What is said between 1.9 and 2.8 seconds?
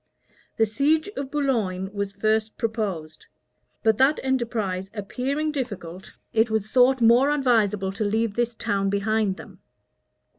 was first